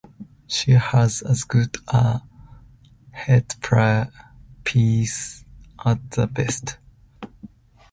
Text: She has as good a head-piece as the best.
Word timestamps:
She 0.47 0.71
has 0.71 1.21
as 1.21 1.43
good 1.43 1.77
a 1.89 2.23
head-piece 3.13 5.45
as 5.85 5.97
the 6.09 6.25
best. 6.25 6.79